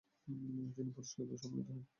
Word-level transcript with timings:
তিনি 0.75 0.91
পুরস্কৃত 0.93 1.29
ও 1.31 1.41
সম্মানিত 1.41 1.69
হন। 1.69 1.81